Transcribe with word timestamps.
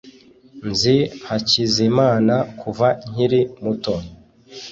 nzi 0.69 0.97
hakizimana 1.27 2.35
kuva 2.61 2.87
nkiri 3.09 3.41
muto 3.61 3.95